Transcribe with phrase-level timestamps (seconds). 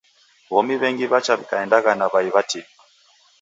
[0.51, 2.69] W'omi w'engi w'acha w'ikaendagha na w'ai w'atini.